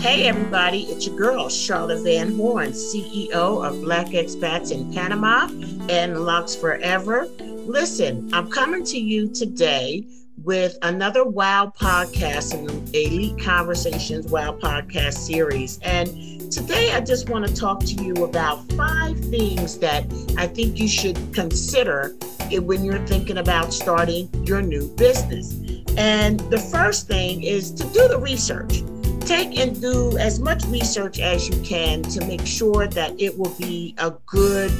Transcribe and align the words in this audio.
Hey, 0.00 0.28
everybody, 0.28 0.84
it's 0.84 1.06
your 1.06 1.14
girl, 1.14 1.50
Charlotte 1.50 2.02
Van 2.04 2.34
Horn, 2.34 2.70
CEO 2.70 3.32
of 3.62 3.82
Black 3.82 4.06
Expats 4.06 4.72
in 4.72 4.90
Panama 4.94 5.46
and 5.90 6.24
Locks 6.24 6.56
Forever. 6.56 7.28
Listen, 7.38 8.32
I'm 8.32 8.50
coming 8.50 8.82
to 8.86 8.98
you 8.98 9.28
today 9.28 10.06
with 10.42 10.78
another 10.80 11.24
WOW 11.24 11.70
podcast 11.78 12.54
in 12.54 12.64
the 12.64 13.06
Elite 13.06 13.38
Conversations 13.44 14.26
WOW 14.28 14.52
podcast 14.52 15.18
series. 15.18 15.78
And 15.82 16.50
today 16.50 16.92
I 16.94 17.02
just 17.02 17.28
want 17.28 17.46
to 17.46 17.54
talk 17.54 17.80
to 17.80 18.02
you 18.02 18.24
about 18.24 18.72
five 18.72 19.20
things 19.26 19.78
that 19.80 20.06
I 20.38 20.46
think 20.46 20.80
you 20.80 20.88
should 20.88 21.34
consider 21.34 22.16
when 22.50 22.86
you're 22.86 23.06
thinking 23.06 23.36
about 23.36 23.74
starting 23.74 24.30
your 24.46 24.62
new 24.62 24.88
business. 24.96 25.60
And 25.98 26.40
the 26.50 26.58
first 26.58 27.06
thing 27.06 27.42
is 27.42 27.70
to 27.72 27.84
do 27.88 28.08
the 28.08 28.18
research. 28.18 28.82
Take 29.30 29.60
and 29.60 29.80
do 29.80 30.18
as 30.18 30.40
much 30.40 30.64
research 30.64 31.20
as 31.20 31.48
you 31.48 31.56
can 31.62 32.02
to 32.02 32.26
make 32.26 32.44
sure 32.44 32.88
that 32.88 33.14
it 33.20 33.38
will 33.38 33.54
be 33.54 33.94
a 33.98 34.10
good 34.26 34.72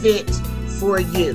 fit 0.00 0.30
for 0.78 1.00
you. 1.00 1.32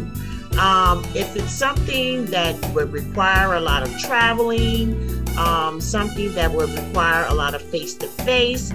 Um, 0.59 1.05
if 1.13 1.35
it's 1.35 1.51
something 1.51 2.25
that 2.25 2.55
would 2.73 2.91
require 2.91 3.53
a 3.53 3.59
lot 3.59 3.83
of 3.83 3.95
traveling, 3.99 4.95
um, 5.37 5.79
something 5.79 6.33
that 6.33 6.51
would 6.53 6.71
require 6.71 7.27
a 7.29 7.35
lot 7.35 7.53
of 7.53 7.61
face 7.61 7.93
to 7.97 8.07
face, 8.07 8.73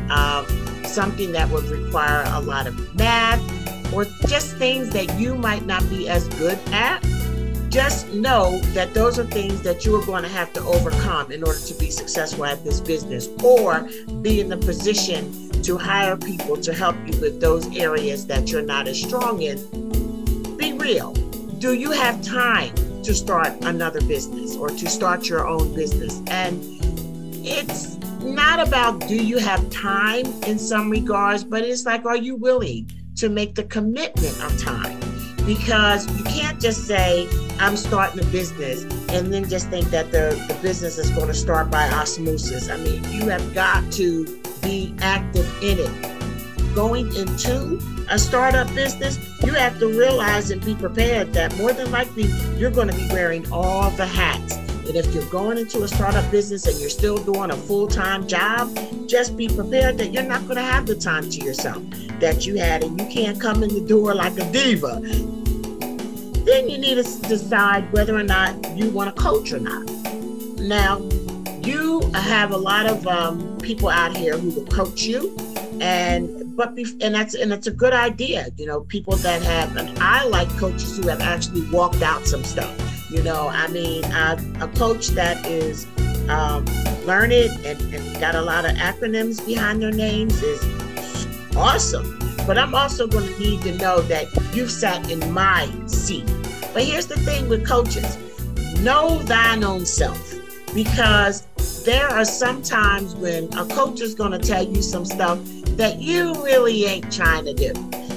something 0.84 1.32
that 1.32 1.50
would 1.50 1.64
require 1.64 2.22
a 2.28 2.40
lot 2.42 2.68
of 2.68 2.94
math, 2.94 3.42
or 3.92 4.04
just 4.28 4.56
things 4.56 4.90
that 4.90 5.18
you 5.18 5.34
might 5.34 5.66
not 5.66 5.82
be 5.90 6.08
as 6.08 6.28
good 6.28 6.60
at, 6.70 7.04
just 7.70 8.08
know 8.08 8.58
that 8.74 8.92
those 8.94 9.18
are 9.18 9.24
things 9.24 9.62
that 9.62 9.86
you 9.86 9.94
are 9.94 10.04
going 10.04 10.24
to 10.24 10.28
have 10.28 10.52
to 10.52 10.60
overcome 10.62 11.30
in 11.30 11.44
order 11.44 11.58
to 11.60 11.74
be 11.74 11.88
successful 11.88 12.44
at 12.44 12.62
this 12.64 12.80
business 12.80 13.28
or 13.44 13.88
be 14.22 14.40
in 14.40 14.48
the 14.48 14.56
position 14.56 15.50
to 15.62 15.78
hire 15.78 16.16
people 16.16 16.56
to 16.56 16.74
help 16.74 16.96
you 17.06 17.18
with 17.20 17.40
those 17.40 17.64
areas 17.76 18.26
that 18.26 18.50
you're 18.50 18.62
not 18.62 18.88
as 18.88 19.00
strong 19.00 19.40
in. 19.42 19.56
Be 20.56 20.72
real. 20.72 21.12
Do 21.60 21.74
you 21.74 21.92
have 21.92 22.20
time 22.22 22.74
to 23.04 23.14
start 23.14 23.52
another 23.62 24.00
business 24.00 24.56
or 24.56 24.70
to 24.70 24.88
start 24.88 25.28
your 25.28 25.46
own 25.46 25.72
business? 25.72 26.20
And 26.26 26.60
it's 27.46 27.96
not 28.22 28.66
about 28.66 29.06
do 29.06 29.16
you 29.16 29.38
have 29.38 29.70
time 29.70 30.26
in 30.42 30.58
some 30.58 30.90
regards, 30.90 31.44
but 31.44 31.62
it's 31.62 31.86
like, 31.86 32.04
are 32.04 32.16
you 32.16 32.34
willing 32.34 32.90
to 33.16 33.28
make 33.28 33.54
the 33.54 33.64
commitment 33.64 34.42
of 34.42 34.60
time? 34.60 34.98
Because 35.46 36.06
you 36.16 36.24
can't 36.24 36.60
just 36.60 36.86
say, 36.86 37.28
I'm 37.58 37.76
starting 37.76 38.20
a 38.20 38.26
business 38.26 38.82
and 39.08 39.32
then 39.32 39.48
just 39.48 39.68
think 39.68 39.90
that 39.90 40.12
the, 40.12 40.42
the 40.48 40.54
business 40.62 40.98
is 40.98 41.10
going 41.10 41.28
to 41.28 41.34
start 41.34 41.70
by 41.70 41.88
osmosis. 41.88 42.68
I 42.68 42.76
mean, 42.76 43.02
you 43.10 43.28
have 43.28 43.54
got 43.54 43.90
to 43.92 44.24
be 44.62 44.94
active 45.00 45.46
in 45.62 45.78
it. 45.78 46.74
Going 46.74 47.14
into 47.16 47.80
a 48.08 48.18
startup 48.18 48.72
business, 48.74 49.18
you 49.42 49.54
have 49.54 49.78
to 49.80 49.86
realize 49.88 50.50
and 50.50 50.64
be 50.64 50.74
prepared 50.74 51.32
that 51.32 51.56
more 51.56 51.72
than 51.72 51.90
likely 51.90 52.24
you're 52.56 52.70
going 52.70 52.88
to 52.88 52.96
be 52.96 53.08
wearing 53.08 53.50
all 53.52 53.90
the 53.90 54.06
hats. 54.06 54.56
And 54.90 54.98
if 54.98 55.14
you're 55.14 55.30
going 55.30 55.56
into 55.56 55.84
a 55.84 55.88
startup 55.88 56.28
business 56.30 56.66
and 56.66 56.78
you're 56.80 56.90
still 56.90 57.16
doing 57.16 57.50
a 57.50 57.56
full 57.56 57.86
time 57.86 58.26
job, 58.26 58.76
just 59.06 59.36
be 59.36 59.48
prepared 59.48 59.96
that 59.98 60.12
you're 60.12 60.24
not 60.24 60.42
going 60.42 60.56
to 60.56 60.62
have 60.62 60.86
the 60.86 60.96
time 60.96 61.30
to 61.30 61.44
yourself 61.44 61.82
that 62.18 62.44
you 62.44 62.56
had, 62.56 62.82
and 62.82 63.00
you 63.00 63.06
can't 63.06 63.40
come 63.40 63.62
in 63.62 63.72
the 63.72 63.80
door 63.80 64.14
like 64.14 64.36
a 64.38 64.52
diva 64.52 65.00
then 66.44 66.68
you 66.68 66.78
need 66.78 66.96
to 66.96 67.02
decide 67.28 67.90
whether 67.92 68.16
or 68.16 68.22
not 68.22 68.54
you 68.76 68.90
want 68.90 69.14
to 69.14 69.22
coach 69.22 69.52
or 69.52 69.60
not. 69.60 69.86
Now, 70.58 70.98
you 71.62 72.00
have 72.14 72.50
a 72.50 72.56
lot 72.56 72.86
of 72.86 73.06
um, 73.06 73.58
people 73.58 73.88
out 73.88 74.16
here 74.16 74.36
who 74.36 74.50
will 74.50 74.66
coach 74.66 75.02
you, 75.02 75.36
and 75.80 76.56
but 76.56 76.76
and 77.00 77.14
that's 77.14 77.34
and 77.34 77.52
it's 77.52 77.66
a 77.66 77.70
good 77.70 77.92
idea. 77.92 78.48
You 78.56 78.66
know, 78.66 78.80
people 78.80 79.16
that 79.16 79.42
have 79.42 79.76
and 79.76 79.96
I 79.98 80.26
like 80.26 80.48
coaches 80.56 80.96
who 80.96 81.08
have 81.08 81.20
actually 81.20 81.68
walked 81.70 82.02
out 82.02 82.26
some 82.26 82.42
stuff. 82.42 82.74
You 83.10 83.22
know, 83.22 83.48
I 83.48 83.68
mean, 83.68 84.04
uh, 84.04 84.40
a 84.60 84.68
coach 84.78 85.08
that 85.08 85.44
is 85.46 85.86
um, 86.28 86.64
learned 87.04 87.32
and, 87.32 87.94
and 87.94 88.20
got 88.20 88.34
a 88.34 88.42
lot 88.42 88.64
of 88.64 88.72
acronyms 88.76 89.44
behind 89.44 89.82
their 89.82 89.92
names 89.92 90.42
is 90.42 91.56
awesome. 91.56 92.18
But 92.46 92.56
I'm 92.56 92.74
also 92.74 93.06
going 93.06 93.32
to 93.32 93.38
need 93.38 93.62
to 93.62 93.76
know 93.76 94.00
that 94.02 94.26
you've 94.54 94.70
sat 94.70 95.10
in 95.10 95.32
my 95.32 95.68
seat 95.86 96.28
but 96.72 96.84
here's 96.84 97.06
the 97.06 97.16
thing 97.16 97.48
with 97.48 97.66
coaches 97.66 98.16
know 98.80 99.18
thine 99.24 99.64
own 99.64 99.84
self 99.84 100.34
because 100.72 101.46
there 101.84 102.08
are 102.08 102.24
some 102.24 102.62
times 102.62 103.14
when 103.16 103.44
a 103.54 103.66
coach 103.66 104.00
is 104.00 104.14
going 104.14 104.30
to 104.30 104.38
tell 104.38 104.62
you 104.62 104.80
some 104.80 105.04
stuff 105.04 105.38
that 105.76 106.00
you 106.00 106.32
really 106.44 106.84
ain't 106.84 107.10
trying 107.12 107.44
to 107.44 107.54
do. 107.54 107.72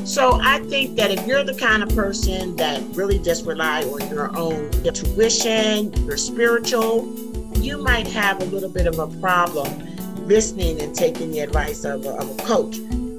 So 0.06 0.40
I 0.42 0.60
think 0.60 0.98
that 0.98 1.12
if 1.12 1.26
you're 1.26 1.44
the 1.44 1.54
kind 1.54 1.82
of 1.82 1.90
person 1.96 2.56
that 2.58 2.82
really 2.94 3.20
just 3.20 3.46
rely 3.46 3.84
on 3.84 4.08
your 4.10 4.36
own 4.38 4.66
intuition, 4.84 5.94
your 6.06 6.18
spiritual, 6.18 7.08
you 7.56 7.78
might 7.78 8.08
have 8.08 8.42
a 8.42 8.46
little 8.46 8.70
bit 8.70 8.86
of 8.86 9.00
a 9.00 9.08
problem 9.20 9.90
listening 10.28 10.82
and 10.82 10.94
taking 10.94 11.32
the 11.32 11.40
advice 11.40 11.86
of 11.86 12.06
a, 12.06 12.10
of 12.10 12.40
a 12.40 12.44
coach. 12.44 12.76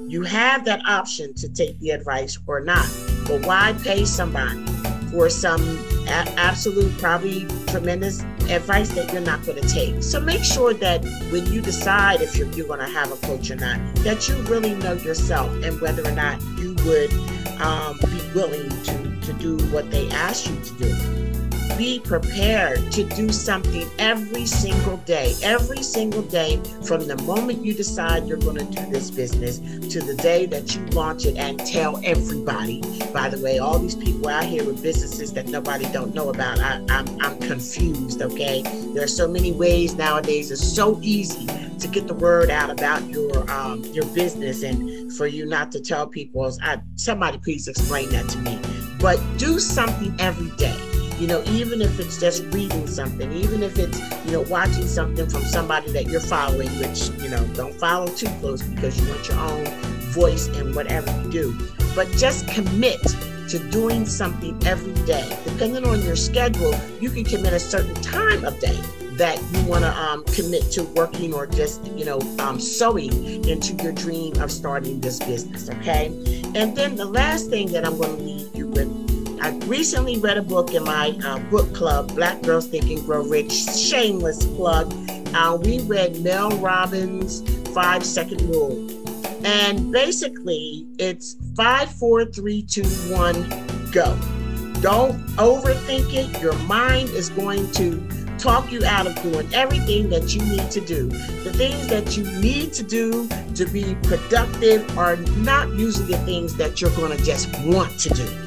You 0.07 0.21
have 0.23 0.65
that 0.65 0.85
option 0.87 1.33
to 1.35 1.49
take 1.49 1.79
the 1.79 1.89
advice 1.89 2.37
or 2.45 2.61
not, 2.61 2.87
but 3.27 3.45
why 3.45 3.75
pay 3.83 4.05
somebody? 4.05 4.63
for 5.15 5.29
some 5.29 5.61
a- 6.07 6.33
absolute, 6.37 6.95
probably 6.97 7.45
tremendous 7.67 8.21
advice 8.49 8.89
that 8.89 9.11
you're 9.11 9.21
not 9.21 9.43
going 9.45 9.61
to 9.61 9.67
take. 9.67 10.03
So 10.03 10.19
make 10.19 10.43
sure 10.43 10.73
that 10.73 11.03
when 11.31 11.45
you 11.51 11.61
decide 11.61 12.21
if 12.21 12.35
you're, 12.35 12.51
you're 12.51 12.67
going 12.67 12.79
to 12.79 12.85
have 12.85 13.11
a 13.11 13.15
coach 13.25 13.49
or 13.49 13.55
not, 13.55 13.79
that 13.97 14.27
you 14.27 14.35
really 14.43 14.75
know 14.75 14.93
yourself 14.93 15.49
and 15.63 15.79
whether 15.79 16.05
or 16.05 16.11
not 16.11 16.41
you 16.57 16.74
would 16.85 17.13
um, 17.61 17.97
be 17.99 18.21
willing 18.33 18.69
to, 18.83 19.19
to 19.21 19.33
do 19.33 19.57
what 19.73 19.89
they 19.91 20.09
ask 20.11 20.47
you 20.47 20.59
to 20.61 20.73
do 20.75 21.25
be 21.77 21.99
prepared 21.99 22.91
to 22.91 23.03
do 23.03 23.29
something 23.29 23.89
every 23.99 24.45
single 24.45 24.97
day, 24.97 25.33
every 25.43 25.83
single 25.83 26.21
day 26.21 26.57
from 26.83 27.05
the 27.07 27.17
moment 27.23 27.65
you 27.65 27.73
decide 27.73 28.25
you're 28.27 28.37
going 28.37 28.57
to 28.57 28.65
do 28.65 28.85
this 28.89 29.11
business 29.11 29.59
to 29.91 30.01
the 30.01 30.15
day 30.21 30.45
that 30.45 30.73
you 30.73 30.85
launch 30.87 31.25
it 31.25 31.35
and 31.35 31.59
tell 31.65 31.99
everybody. 32.05 32.81
By 33.13 33.29
the 33.29 33.41
way, 33.43 33.59
all 33.59 33.77
these 33.77 33.95
people 33.95 34.29
out 34.29 34.45
here 34.45 34.63
with 34.63 34.81
businesses 34.81 35.33
that 35.33 35.47
nobody 35.47 35.85
don't 35.91 36.13
know 36.13 36.29
about, 36.29 36.59
I, 36.59 36.81
I'm, 36.89 37.21
I'm 37.21 37.39
confused, 37.39 38.21
okay? 38.21 38.61
There 38.93 39.03
are 39.03 39.07
so 39.07 39.27
many 39.27 39.51
ways 39.51 39.95
nowadays. 39.95 40.51
It's 40.51 40.63
so 40.63 40.99
easy 41.01 41.45
to 41.79 41.87
get 41.87 42.07
the 42.07 42.13
word 42.13 42.49
out 42.49 42.69
about 42.69 43.03
your 43.09 43.49
um, 43.51 43.83
your 43.85 44.05
business 44.07 44.63
and 44.63 45.11
for 45.13 45.27
you 45.27 45.45
not 45.45 45.71
to 45.73 45.79
tell 45.81 46.07
people. 46.07 46.51
I, 46.61 46.81
somebody 46.95 47.37
please 47.37 47.67
explain 47.67 48.09
that 48.09 48.27
to 48.29 48.37
me. 48.39 48.59
But 48.99 49.19
do 49.37 49.59
something 49.59 50.15
every 50.19 50.49
day 50.57 50.95
you 51.19 51.27
know, 51.27 51.41
even 51.45 51.81
if 51.81 51.97
it's 51.97 52.19
just 52.19 52.43
reading 52.53 52.87
something, 52.87 53.31
even 53.31 53.63
if 53.63 53.79
it's, 53.79 53.99
you 54.25 54.31
know, 54.31 54.41
watching 54.41 54.85
something 54.85 55.29
from 55.29 55.45
somebody 55.45 55.89
that 55.93 56.07
you're 56.07 56.19
following, 56.19 56.67
which, 56.77 57.09
you 57.21 57.29
know, 57.29 57.45
don't 57.53 57.73
follow 57.75 58.07
too 58.07 58.27
close 58.41 58.61
because 58.61 58.99
you 58.99 59.07
want 59.07 59.27
your 59.29 59.39
own 59.39 59.65
voice 60.11 60.47
in 60.47 60.75
whatever 60.75 61.09
you 61.21 61.31
do. 61.31 61.69
But 61.95 62.11
just 62.11 62.47
commit 62.49 63.01
to 63.49 63.59
doing 63.71 64.05
something 64.05 64.59
every 64.65 64.93
day. 65.05 65.37
Depending 65.45 65.85
on 65.85 66.01
your 66.01 66.15
schedule, 66.15 66.75
you 66.99 67.09
can 67.09 67.23
commit 67.23 67.53
a 67.53 67.59
certain 67.59 67.95
time 67.95 68.43
of 68.43 68.59
day 68.59 68.79
that 69.17 69.41
you 69.53 69.65
want 69.65 69.83
to 69.83 69.91
um, 69.91 70.23
commit 70.25 70.63
to 70.71 70.83
working 70.95 71.33
or 71.33 71.47
just 71.47 71.85
you 71.93 72.03
know 72.03 72.19
um, 72.39 72.59
sowing 72.59 73.47
into 73.47 73.73
your 73.81 73.93
dream 73.93 74.35
of 74.41 74.51
starting 74.51 74.99
this 74.99 75.19
business 75.19 75.69
okay 75.69 76.07
and 76.53 76.75
then 76.75 76.97
the 76.97 77.05
last 77.05 77.49
thing 77.49 77.71
that 77.71 77.85
i'm 77.85 77.97
going 77.97 78.17
to 78.17 78.23
leave 78.23 78.53
you 78.53 78.67
with 78.67 79.05
I 79.41 79.51
recently 79.67 80.17
read 80.17 80.37
a 80.37 80.41
book 80.41 80.73
in 80.73 80.83
my 80.85 81.15
uh, 81.23 81.37
book 81.51 81.71
club, 81.75 82.15
Black 82.15 82.41
Girls 82.41 82.67
Think 82.67 82.89
and 82.89 83.05
Grow 83.05 83.21
Rich. 83.21 83.51
Shameless 83.51 84.43
plug. 84.43 84.91
Uh, 85.35 85.59
we 85.61 85.81
read 85.81 86.19
Mel 86.23 86.49
Robbins' 86.57 87.43
Five 87.71 88.03
Second 88.03 88.41
Rule. 88.49 88.94
And 89.45 89.91
basically, 89.91 90.87
it's 90.97 91.37
five, 91.55 91.91
four, 91.91 92.25
three, 92.25 92.63
two, 92.63 92.83
one, 93.13 93.43
go. 93.91 94.17
Don't 94.81 95.23
overthink 95.37 96.11
it. 96.15 96.41
Your 96.41 96.57
mind 96.63 97.09
is 97.09 97.29
going 97.29 97.71
to 97.73 98.01
talk 98.39 98.71
you 98.71 98.83
out 98.85 99.05
of 99.05 99.15
doing 99.21 99.47
everything 99.53 100.09
that 100.09 100.33
you 100.33 100.41
need 100.41 100.71
to 100.71 100.81
do. 100.81 101.09
The 101.43 101.53
things 101.53 101.87
that 101.89 102.17
you 102.17 102.23
need 102.41 102.73
to 102.73 102.83
do 102.83 103.29
to 103.53 103.65
be 103.67 103.95
productive 104.01 104.97
are 104.97 105.15
not 105.15 105.69
usually 105.75 106.13
the 106.13 106.17
things 106.25 106.55
that 106.57 106.81
you're 106.81 106.95
going 106.95 107.15
to 107.15 107.23
just 107.23 107.47
want 107.65 107.99
to 107.99 108.09
do 108.09 108.45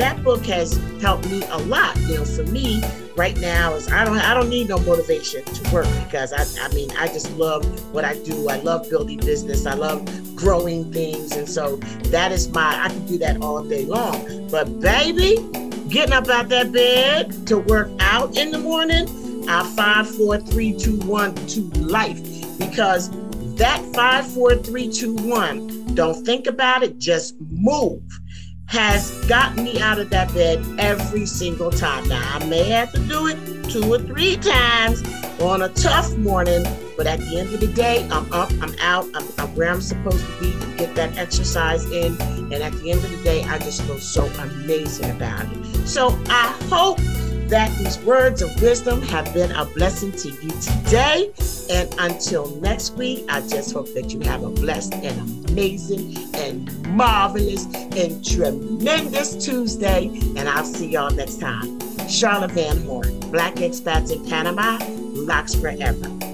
that 0.00 0.24
book 0.24 0.44
has 0.46 0.80
helped 1.02 1.28
me 1.28 1.42
a 1.50 1.58
lot. 1.58 1.94
You 2.00 2.16
know, 2.16 2.24
for 2.24 2.44
me 2.44 2.82
right 3.16 3.38
now 3.38 3.74
is 3.74 3.92
I 3.92 4.04
don't 4.04 4.16
I 4.18 4.32
don't 4.32 4.48
need 4.48 4.68
no 4.68 4.78
motivation 4.78 5.44
to 5.44 5.74
work 5.74 5.86
because 6.04 6.32
I 6.32 6.44
I 6.64 6.72
mean 6.72 6.90
I 6.92 7.06
just 7.08 7.30
love 7.32 7.64
what 7.92 8.04
I 8.04 8.14
do. 8.20 8.48
I 8.48 8.56
love 8.56 8.88
building 8.88 9.18
business. 9.18 9.66
I 9.66 9.74
love 9.74 10.00
growing 10.40 10.92
things, 10.92 11.32
and 11.32 11.48
so 11.48 11.76
that 12.10 12.32
is 12.32 12.48
my 12.48 12.84
I 12.84 12.88
can 12.88 13.06
do 13.06 13.18
that 13.18 13.40
all 13.42 13.62
day 13.62 13.84
long. 13.84 14.48
But 14.50 14.80
baby, 14.80 15.36
getting 15.88 16.12
up 16.12 16.28
out 16.28 16.48
that 16.48 16.72
bed 16.72 17.46
to 17.46 17.58
work 17.58 17.88
out 18.00 18.36
in 18.36 18.50
the 18.50 18.58
morning, 18.58 19.08
I 19.48 19.64
five, 19.76 20.12
four, 20.16 20.38
three, 20.38 20.72
two, 20.72 20.98
one 21.00 21.34
to 21.34 21.60
life 21.80 22.20
because 22.58 23.10
That 23.56 23.80
54321, 23.94 25.94
don't 25.94 26.24
think 26.24 26.46
about 26.46 26.82
it, 26.82 26.98
just 26.98 27.34
move, 27.50 28.02
has 28.66 29.10
gotten 29.26 29.64
me 29.64 29.80
out 29.80 29.98
of 29.98 30.08
that 30.10 30.32
bed 30.32 30.64
every 30.78 31.26
single 31.26 31.70
time. 31.70 32.08
Now, 32.08 32.36
I 32.36 32.44
may 32.46 32.64
have 32.64 32.90
to 32.92 32.98
do 33.00 33.26
it 33.26 33.36
two 33.70 33.92
or 33.92 33.98
three 33.98 34.36
times 34.38 35.02
on 35.40 35.60
a 35.60 35.68
tough 35.70 36.16
morning, 36.16 36.64
but 37.00 37.06
at 37.06 37.18
the 37.18 37.38
end 37.38 37.54
of 37.54 37.60
the 37.60 37.66
day, 37.66 38.06
I'm 38.10 38.30
up, 38.30 38.50
I'm 38.60 38.74
out, 38.78 39.06
I'm, 39.14 39.26
I'm 39.38 39.56
where 39.56 39.70
I'm 39.70 39.80
supposed 39.80 40.22
to 40.22 40.38
be 40.38 40.52
to 40.52 40.76
get 40.76 40.94
that 40.96 41.16
exercise 41.16 41.90
in. 41.90 42.20
And 42.20 42.62
at 42.62 42.72
the 42.74 42.90
end 42.90 43.02
of 43.02 43.10
the 43.10 43.16
day, 43.24 43.42
I 43.44 43.56
just 43.58 43.80
feel 43.84 43.98
so 43.98 44.26
amazing 44.26 45.10
about 45.10 45.46
it. 45.50 45.88
So 45.88 46.08
I 46.26 46.54
hope 46.68 46.98
that 47.48 47.74
these 47.78 47.98
words 48.00 48.42
of 48.42 48.50
wisdom 48.60 49.00
have 49.00 49.32
been 49.32 49.50
a 49.52 49.64
blessing 49.64 50.12
to 50.12 50.28
you 50.28 50.50
today. 50.60 51.32
And 51.70 51.88
until 51.98 52.54
next 52.56 52.90
week, 52.98 53.24
I 53.30 53.40
just 53.48 53.72
hope 53.72 53.90
that 53.94 54.12
you 54.12 54.20
have 54.20 54.42
a 54.42 54.50
blessed 54.50 54.92
and 54.92 55.48
amazing 55.48 56.18
and 56.34 56.86
marvelous 56.88 57.64
and 57.96 58.22
tremendous 58.22 59.42
Tuesday. 59.42 60.08
And 60.36 60.50
I'll 60.50 60.66
see 60.66 60.90
y'all 60.90 61.08
next 61.08 61.40
time. 61.40 61.80
Charlotte 62.10 62.50
Van 62.50 62.84
Horn, 62.84 63.18
Black 63.30 63.54
Expats 63.54 64.12
in 64.12 64.22
Panama, 64.28 64.78
Locks 65.14 65.54
Forever. 65.54 66.29